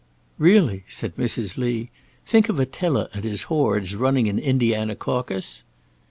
"Really!" 0.39 0.83
said 0.87 1.15
Mrs. 1.15 1.57
Lee. 1.57 1.91
"Think 2.25 2.49
of 2.49 2.59
Attila 2.59 3.07
and 3.13 3.23
his 3.23 3.43
hordes 3.43 3.95
running 3.95 4.27
an 4.27 4.39
Indiana 4.39 4.95
caucus?" 4.95 5.61